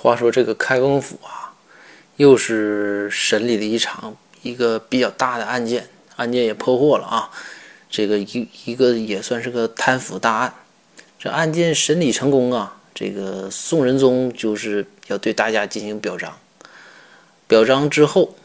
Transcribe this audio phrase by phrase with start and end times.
[0.00, 1.52] 话说这个开封府啊，
[2.18, 7.28] 又是审理了一场一个比较大的案件，案件也破获了啊。
[7.90, 10.54] 这个一一个也算是个贪腐大案。
[11.18, 16.38] 这案件审理成功啊，这个宋仁宗就是要对大家进行表彰。
[17.48, 18.36] 表彰之后，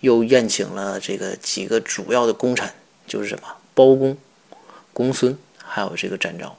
[0.00, 2.66] 又宴请了这个几个主要的功臣，
[3.06, 4.16] 就是什么包公、
[4.94, 6.56] 公孙，还有这个展昭。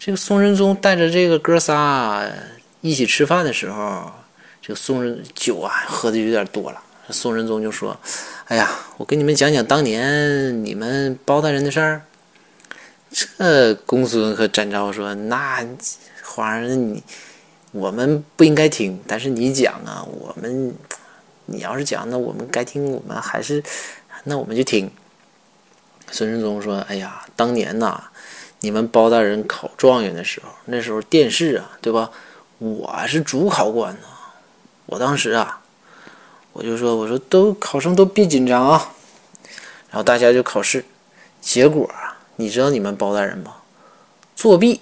[0.00, 2.28] 这个宋仁宗带着这个哥仨。
[2.80, 4.10] 一起吃饭的时候，
[4.62, 6.82] 这个宋仁酒啊喝的有点多了。
[7.10, 7.98] 宋仁宗就说
[8.46, 12.02] ：“哎呀，我跟你们讲讲当年你们包大人的事儿。”
[13.10, 15.66] 这公孙和展昭说：“那
[16.22, 17.02] 皇上，你
[17.72, 20.72] 我们不应该听，但是你讲啊，我们
[21.46, 23.62] 你要是讲，那我们该听，我们还是
[24.24, 24.90] 那我们就听。”
[26.12, 28.04] 孙仁宗说：“哎呀，当年呐，
[28.60, 32.10] 你们包大人考状元的时候，那时候殿试啊，对吧？”
[32.60, 34.06] 我是主考官呢，
[34.84, 35.62] 我当时啊，
[36.52, 38.92] 我就说，我说都考生都别紧张啊，
[39.88, 40.84] 然后大家就考试，
[41.40, 43.56] 结果啊，你知道你们包大人吗？
[44.36, 44.78] 作弊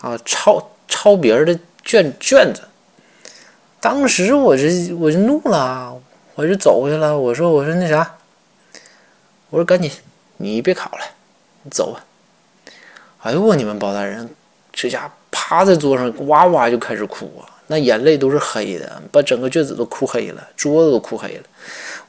[0.00, 2.62] 啊，抄抄别人的卷卷子，
[3.78, 6.02] 当时我这我就怒了，
[6.34, 8.16] 我就走过去了，我说我说那啥，
[9.50, 9.88] 我说赶紧
[10.38, 11.04] 你别考了，
[11.62, 12.04] 你走吧。
[13.20, 14.34] 哎呦我你们包大人，
[14.72, 15.12] 这家伙。
[15.44, 21.42] 趴在桌上哇哇就开始哭啊，那眼泪都是黑的，把整个卷子都哭黑了，桌子都哭黑了。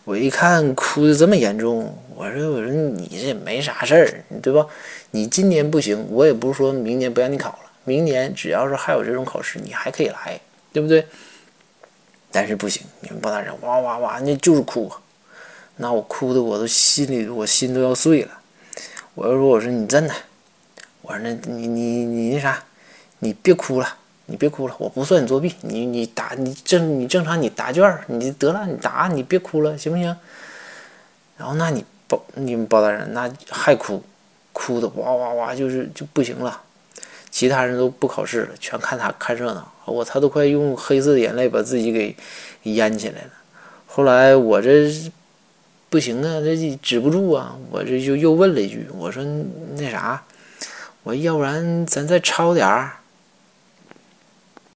[0.06, 4.66] 我一看哭的这么严重，我说我说你这没啥事儿，对吧？
[5.12, 10.40] 你今年不行，我也不是说明年不让你考了，明年只要是还有这种考试，你还可以来，
[10.72, 11.06] 对不对？
[12.32, 14.90] 但是不行，你们包大人哇哇哇，那就是哭，
[15.78, 18.30] 那我哭的我都心里我心都要碎了。
[19.16, 20.14] 我就说我说你真的，
[21.02, 22.64] 我说那你你你那啥。
[23.24, 23.88] 你别哭了，
[24.26, 30.16] 你别哭了，我不算你作弊，你你答你正你正常你答卷你得了你答你别哭了行不行？
[31.38, 34.04] 然后那你包你们包大人那还哭，
[34.52, 36.62] 哭的哇哇哇就是就不行了，
[37.32, 42.16] 其他人都不考试了，全看他看热闹，我他都快用黑色的眼泪把自己给
[42.64, 43.30] 淹起来了。
[43.88, 44.92] 后来我这
[45.90, 49.24] 不行啊，这止不住啊，我这就又问了一句，我说
[49.76, 50.24] 那啥，
[51.04, 52.94] 我要不然咱再抄点儿。